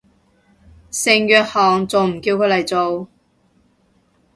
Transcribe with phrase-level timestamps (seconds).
[0.89, 3.07] 聖約翰仲唔叫佢嚟做